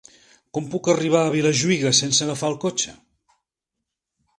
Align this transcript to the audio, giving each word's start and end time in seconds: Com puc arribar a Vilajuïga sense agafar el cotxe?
Com 0.57 0.69
puc 0.75 0.89
arribar 0.93 1.21
a 1.27 1.35
Vilajuïga 1.37 1.95
sense 2.01 2.27
agafar 2.29 2.51
el 2.53 2.59
cotxe? 2.67 2.99